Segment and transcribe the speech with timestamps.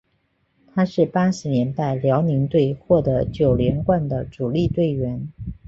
[0.73, 5.31] 他是八十年代辽宁队获得九连冠的主力队员。